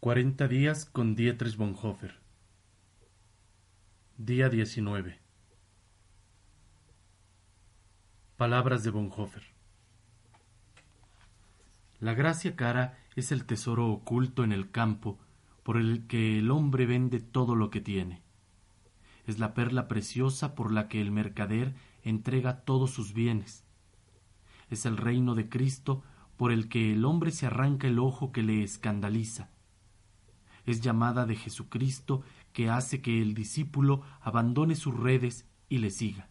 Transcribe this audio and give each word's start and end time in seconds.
Cuarenta 0.00 0.48
días 0.48 0.86
con 0.86 1.14
Dietrich 1.14 1.58
Bonhoeffer. 1.58 2.14
Día 4.16 4.48
19. 4.48 5.20
Palabras 8.38 8.82
de 8.82 8.90
Bonhoeffer. 8.90 9.42
La 11.98 12.14
gracia 12.14 12.56
cara 12.56 12.98
es 13.14 13.30
el 13.30 13.44
tesoro 13.44 13.88
oculto 13.88 14.42
en 14.42 14.52
el 14.52 14.70
campo 14.70 15.18
por 15.62 15.76
el 15.76 16.06
que 16.06 16.38
el 16.38 16.50
hombre 16.50 16.86
vende 16.86 17.20
todo 17.20 17.54
lo 17.54 17.68
que 17.68 17.82
tiene. 17.82 18.22
Es 19.26 19.38
la 19.38 19.52
perla 19.52 19.86
preciosa 19.86 20.54
por 20.54 20.72
la 20.72 20.88
que 20.88 21.02
el 21.02 21.10
mercader 21.10 21.74
entrega 22.04 22.62
todos 22.62 22.90
sus 22.90 23.12
bienes. 23.12 23.66
Es 24.70 24.86
el 24.86 24.96
reino 24.96 25.34
de 25.34 25.50
Cristo 25.50 26.02
por 26.38 26.52
el 26.52 26.70
que 26.70 26.94
el 26.94 27.04
hombre 27.04 27.32
se 27.32 27.44
arranca 27.44 27.86
el 27.86 27.98
ojo 27.98 28.32
que 28.32 28.42
le 28.42 28.62
escandaliza 28.62 29.50
es 30.66 30.80
llamada 30.80 31.26
de 31.26 31.36
Jesucristo 31.36 32.22
que 32.52 32.68
hace 32.68 33.00
que 33.00 33.22
el 33.22 33.34
discípulo 33.34 34.02
abandone 34.20 34.74
sus 34.74 34.94
redes 34.94 35.46
y 35.68 35.78
le 35.78 35.90
siga. 35.90 36.28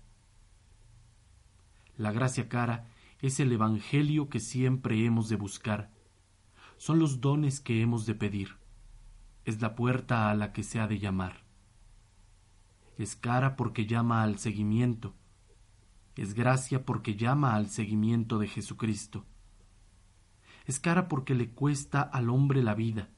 La 1.97 2.11
gracia 2.11 2.49
cara 2.49 2.87
es 3.21 3.39
el 3.39 3.51
Evangelio 3.51 4.29
que 4.29 4.39
siempre 4.39 5.05
hemos 5.05 5.29
de 5.29 5.35
buscar. 5.35 5.91
Son 6.77 6.99
los 6.99 7.19
dones 7.19 7.59
que 7.59 7.81
hemos 7.81 8.05
de 8.05 8.15
pedir. 8.15 8.57
Es 9.45 9.61
la 9.61 9.75
puerta 9.75 10.29
a 10.29 10.35
la 10.35 10.53
que 10.53 10.63
se 10.63 10.79
ha 10.79 10.87
de 10.87 10.99
llamar. 10.99 11.43
Es 12.97 13.15
cara 13.15 13.55
porque 13.55 13.85
llama 13.85 14.23
al 14.23 14.39
seguimiento. 14.39 15.15
Es 16.15 16.33
gracia 16.33 16.85
porque 16.85 17.15
llama 17.15 17.55
al 17.55 17.69
seguimiento 17.69 18.39
de 18.39 18.47
Jesucristo. 18.47 19.25
Es 20.65 20.79
cara 20.79 21.07
porque 21.07 21.33
le 21.33 21.49
cuesta 21.49 22.01
al 22.01 22.29
hombre 22.29 22.61
la 22.61 22.75
vida 22.75 23.09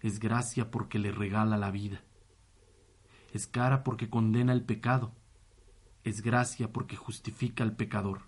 es 0.00 0.20
gracia 0.20 0.70
porque 0.70 0.98
le 0.98 1.10
regala 1.10 1.56
la 1.56 1.70
vida. 1.70 2.02
Es 3.32 3.46
cara 3.46 3.84
porque 3.84 4.08
condena 4.08 4.52
el 4.52 4.64
pecado. 4.64 5.12
Es 6.04 6.22
gracia 6.22 6.72
porque 6.72 6.96
justifica 6.96 7.64
al 7.64 7.74
pecador. 7.76 8.22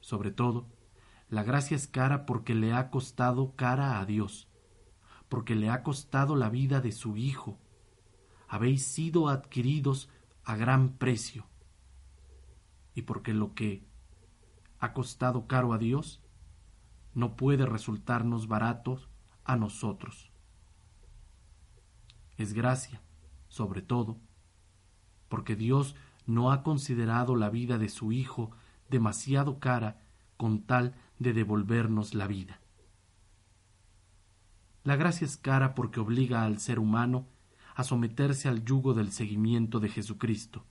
Sobre 0.00 0.30
todo, 0.30 0.66
la 1.28 1.42
gracia 1.42 1.76
es 1.76 1.86
cara 1.86 2.26
porque 2.26 2.54
le 2.54 2.72
ha 2.72 2.90
costado 2.90 3.54
cara 3.56 4.00
a 4.00 4.06
Dios, 4.06 4.48
porque 5.28 5.54
le 5.54 5.70
ha 5.70 5.82
costado 5.82 6.36
la 6.36 6.48
vida 6.48 6.80
de 6.80 6.92
su 6.92 7.16
Hijo. 7.16 7.58
Habéis 8.48 8.84
sido 8.86 9.28
adquiridos 9.28 10.08
a 10.44 10.56
gran 10.56 10.96
precio. 10.96 11.46
Y 12.94 13.02
porque 13.02 13.34
lo 13.34 13.54
que 13.54 13.84
ha 14.78 14.92
costado 14.92 15.46
caro 15.46 15.72
a 15.72 15.78
Dios 15.78 16.22
no 17.14 17.36
puede 17.36 17.66
resultarnos 17.66 18.48
baratos 18.48 19.09
a 19.52 19.56
nosotros. 19.56 20.30
Es 22.36 22.52
gracia, 22.52 23.02
sobre 23.48 23.82
todo, 23.82 24.18
porque 25.28 25.56
Dios 25.56 25.96
no 26.26 26.52
ha 26.52 26.62
considerado 26.62 27.36
la 27.36 27.50
vida 27.50 27.78
de 27.78 27.88
su 27.88 28.12
Hijo 28.12 28.50
demasiado 28.88 29.58
cara 29.58 30.02
con 30.36 30.62
tal 30.62 30.94
de 31.18 31.32
devolvernos 31.32 32.14
la 32.14 32.26
vida. 32.26 32.60
La 34.84 34.96
gracia 34.96 35.24
es 35.24 35.36
cara 35.36 35.74
porque 35.74 36.00
obliga 36.00 36.44
al 36.44 36.58
ser 36.58 36.78
humano 36.78 37.26
a 37.74 37.84
someterse 37.84 38.48
al 38.48 38.64
yugo 38.64 38.94
del 38.94 39.12
seguimiento 39.12 39.80
de 39.80 39.88
Jesucristo, 39.88 40.64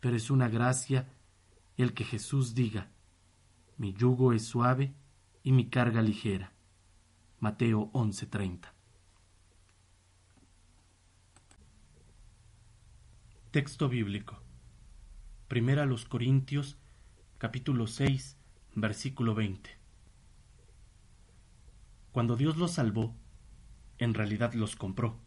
pero 0.00 0.16
es 0.16 0.30
una 0.30 0.48
gracia 0.48 1.08
el 1.76 1.94
que 1.94 2.04
Jesús 2.04 2.54
diga, 2.54 2.90
mi 3.76 3.92
yugo 3.92 4.32
es 4.32 4.46
suave 4.46 4.94
y 5.42 5.52
mi 5.52 5.68
carga 5.68 6.02
ligera. 6.02 6.52
Mateo 7.42 7.90
11:30. 7.92 8.72
Texto 13.50 13.88
bíblico. 13.88 14.40
Primera 15.48 15.84
los 15.84 16.04
Corintios, 16.04 16.78
capítulo 17.38 17.88
6, 17.88 18.36
versículo 18.76 19.34
20. 19.34 19.76
Cuando 22.12 22.36
Dios 22.36 22.58
los 22.58 22.70
salvó, 22.70 23.16
en 23.98 24.14
realidad 24.14 24.54
los 24.54 24.76
compró, 24.76 25.18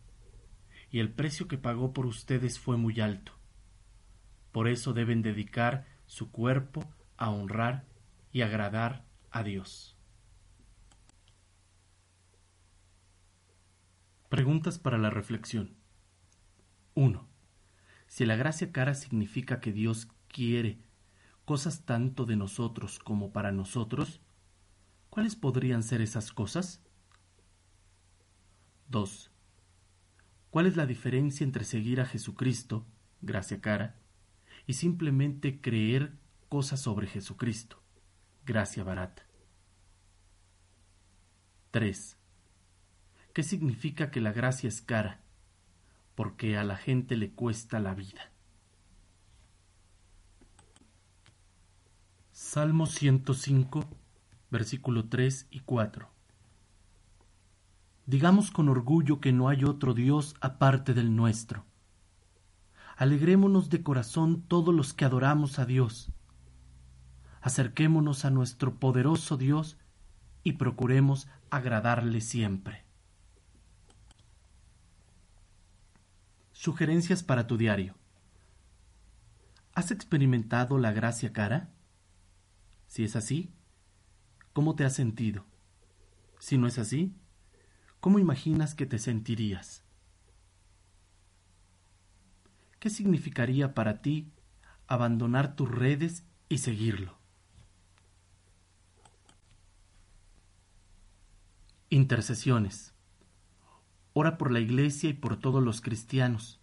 y 0.89 0.99
el 0.99 1.11
precio 1.11 1.49
que 1.49 1.57
pagó 1.57 1.91
por 1.91 2.05
ustedes 2.05 2.59
fue 2.59 2.77
muy 2.77 3.01
alto. 3.01 3.33
Por 4.53 4.69
eso 4.69 4.93
deben 4.93 5.21
dedicar 5.21 5.85
su 6.05 6.31
cuerpo 6.31 6.89
a 7.17 7.29
honrar 7.29 7.83
y 8.31 8.39
agradar 8.39 9.03
a 9.31 9.43
Dios. 9.43 9.94
Preguntas 14.35 14.79
para 14.79 14.97
la 14.97 15.09
reflexión. 15.09 15.77
1. 16.93 17.25
Si 18.07 18.25
la 18.25 18.35
gracia 18.35 18.73
cara 18.73 18.93
significa 18.93 19.61
que 19.61 19.71
Dios 19.71 20.09
quiere 20.27 20.77
cosas 21.45 21.85
tanto 21.85 22.25
de 22.25 22.35
nosotros 22.35 22.99
como 22.99 23.31
para 23.31 23.53
nosotros, 23.53 24.19
¿cuáles 25.09 25.37
podrían 25.37 25.83
ser 25.83 26.01
esas 26.01 26.33
cosas? 26.33 26.83
2. 28.89 29.31
¿Cuál 30.49 30.65
es 30.65 30.75
la 30.75 30.85
diferencia 30.85 31.45
entre 31.45 31.63
seguir 31.63 32.01
a 32.01 32.05
Jesucristo, 32.05 32.85
gracia 33.21 33.61
cara, 33.61 34.01
y 34.67 34.73
simplemente 34.73 35.61
creer 35.61 36.11
cosas 36.49 36.81
sobre 36.81 37.07
Jesucristo, 37.07 37.81
gracia 38.45 38.83
barata? 38.83 39.25
3. 41.71 42.17
¿Qué 43.35 43.43
significa 43.43 44.11
que 44.11 44.21
la 44.21 44.31
gracia 44.31 44.69
es 44.69 44.81
cara? 44.81 45.19
Porque 46.15 46.57
a 46.57 46.63
la 46.63 46.77
gente 46.77 47.17
le 47.17 47.31
cuesta 47.31 47.81
la 47.81 47.93
vida. 47.93 48.31
Salmo 52.31 52.85
105, 52.85 53.89
versículo 54.49 55.09
3 55.09 55.47
y 55.51 55.59
4. 55.59 56.07
Digamos 58.05 58.51
con 58.51 58.69
orgullo 58.69 59.19
que 59.19 59.33
no 59.33 59.49
hay 59.49 59.65
otro 59.65 59.93
Dios 59.93 60.35
aparte 60.39 60.93
del 60.93 61.13
nuestro. 61.13 61.65
Alegrémonos 62.95 63.69
de 63.69 63.83
corazón 63.83 64.43
todos 64.47 64.73
los 64.73 64.93
que 64.93 65.03
adoramos 65.03 65.59
a 65.59 65.65
Dios. 65.65 66.09
Acerquémonos 67.41 68.23
a 68.23 68.29
nuestro 68.29 68.79
poderoso 68.79 69.35
Dios 69.35 69.77
y 70.41 70.53
procuremos 70.53 71.27
agradarle 71.49 72.21
siempre. 72.21 72.84
Sugerencias 76.65 77.21
para 77.21 77.45
tu 77.45 77.57
diario. 77.57 77.93
¿Has 79.75 79.91
experimentado 79.91 80.79
la 80.79 80.91
gracia 80.91 81.31
cara? 81.31 81.69
Si 82.87 83.03
es 83.03 83.15
así, 83.15 83.53
¿cómo 84.51 84.75
te 84.75 84.83
has 84.83 84.95
sentido? 84.95 85.45
Si 86.39 86.57
no 86.57 86.65
es 86.65 86.79
así, 86.79 87.13
¿cómo 87.99 88.17
imaginas 88.17 88.73
que 88.73 88.87
te 88.87 88.97
sentirías? 88.97 89.83
¿Qué 92.79 92.89
significaría 92.89 93.75
para 93.75 94.01
ti 94.01 94.33
abandonar 94.87 95.55
tus 95.55 95.69
redes 95.69 96.23
y 96.49 96.57
seguirlo? 96.57 97.15
Intercesiones. 101.91 102.94
Ora 104.17 104.37
por 104.37 104.49
la 104.49 104.61
Iglesia 104.61 105.09
y 105.09 105.13
por 105.13 105.35
todos 105.35 105.61
los 105.61 105.81
cristianos, 105.81 106.61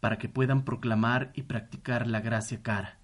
para 0.00 0.18
que 0.18 0.28
puedan 0.28 0.66
proclamar 0.66 1.32
y 1.34 1.44
practicar 1.44 2.06
la 2.06 2.20
gracia 2.20 2.62
cara. 2.62 2.98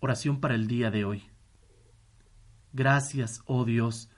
Oración 0.00 0.40
para 0.40 0.56
el 0.56 0.66
día 0.66 0.90
de 0.90 1.06
hoy. 1.06 1.30
Gracias, 2.74 3.40
oh 3.46 3.64
Dios, 3.64 4.10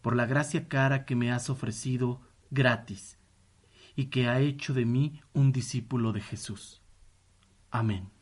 por 0.00 0.16
la 0.16 0.24
gracia 0.24 0.68
cara 0.68 1.04
que 1.04 1.16
me 1.16 1.30
has 1.30 1.50
ofrecido 1.50 2.22
gratis 2.50 3.18
y 3.94 4.06
que 4.06 4.28
ha 4.28 4.40
hecho 4.40 4.72
de 4.72 4.86
mí 4.86 5.20
un 5.34 5.52
discípulo 5.52 6.14
de 6.14 6.22
Jesús. 6.22 6.80
Amén. 7.70 8.13